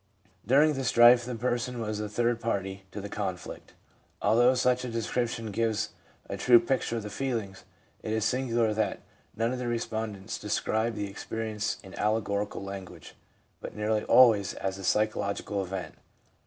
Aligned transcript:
During 0.43 0.73
the 0.73 0.83
strife 0.83 1.25
the 1.25 1.35
person 1.35 1.79
was 1.79 1.99
a 1.99 2.09
third 2.09 2.39
party 2.39 2.85
to 2.89 2.99
the 3.01 3.07
conflict. 3.07 3.75
Although 4.19 4.55
such 4.55 4.83
a 4.83 4.89
description 4.89 5.51
gives 5.51 5.89
a 6.27 6.37
true 6.37 6.59
picture 6.59 6.97
of 6.97 7.03
the 7.03 7.11
feelings, 7.11 7.65
it 8.01 8.11
is 8.11 8.25
singular 8.25 8.73
that 8.73 9.01
none 9.35 9.53
of 9.53 9.59
the 9.59 9.67
respondents 9.67 10.39
described 10.39 10.95
the 10.95 11.07
experience 11.07 11.77
in 11.83 11.93
allegorical 11.99 12.63
language, 12.63 13.13
but 13.59 13.75
nearly 13.75 14.03
always 14.05 14.55
as 14.55 14.79
a 14.79 14.83
psychological 14.83 15.61
event. 15.63 15.93